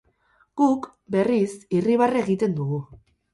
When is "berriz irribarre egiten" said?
1.15-2.57